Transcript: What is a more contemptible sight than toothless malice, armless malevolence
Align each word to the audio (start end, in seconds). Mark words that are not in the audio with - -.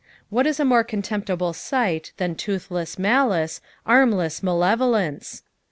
What 0.31 0.47
is 0.47 0.59
a 0.59 0.65
more 0.65 0.83
contemptible 0.83 1.53
sight 1.53 2.11
than 2.17 2.33
toothless 2.33 2.97
malice, 2.97 3.61
armless 3.85 4.41
malevolence 4.41 5.43